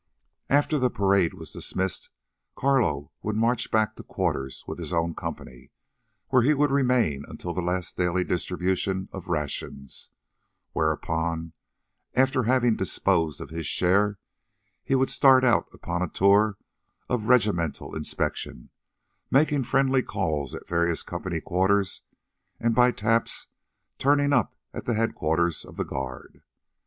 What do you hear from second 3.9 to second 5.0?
to quarters with his